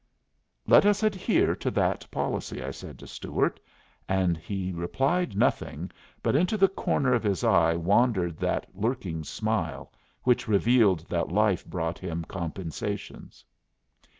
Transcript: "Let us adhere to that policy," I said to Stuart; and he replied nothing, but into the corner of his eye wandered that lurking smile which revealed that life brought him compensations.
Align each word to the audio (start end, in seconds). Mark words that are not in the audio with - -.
"Let 0.65 0.83
us 0.87 1.03
adhere 1.03 1.55
to 1.57 1.69
that 1.69 2.09
policy," 2.09 2.63
I 2.63 2.71
said 2.71 2.97
to 2.97 3.05
Stuart; 3.05 3.59
and 4.09 4.35
he 4.35 4.71
replied 4.73 5.37
nothing, 5.37 5.91
but 6.23 6.35
into 6.35 6.57
the 6.57 6.67
corner 6.69 7.13
of 7.13 7.21
his 7.21 7.43
eye 7.43 7.75
wandered 7.75 8.37
that 8.39 8.65
lurking 8.73 9.23
smile 9.23 9.91
which 10.23 10.47
revealed 10.47 11.01
that 11.09 11.31
life 11.31 11.63
brought 11.67 11.99
him 11.99 12.23
compensations. 12.23 13.45